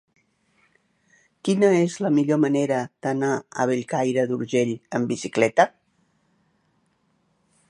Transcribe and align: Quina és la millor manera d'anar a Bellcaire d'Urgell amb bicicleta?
Quina 1.49 1.69
és 1.81 1.97
la 2.05 2.11
millor 2.15 2.41
manera 2.47 2.81
d'anar 3.07 3.31
a 3.65 3.69
Bellcaire 3.73 4.27
d'Urgell 4.33 4.75
amb 5.01 5.15
bicicleta? 5.15 5.71